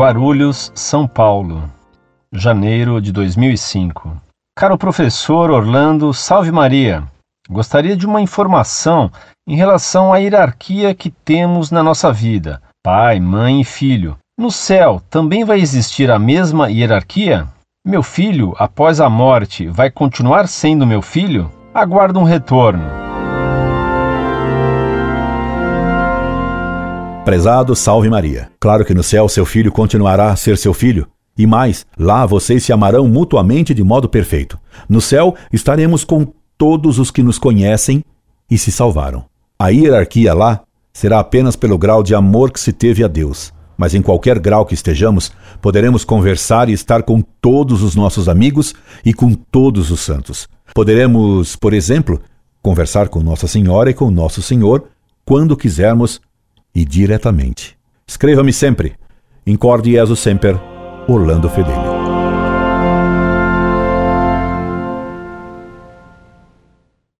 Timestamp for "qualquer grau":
44.02-44.64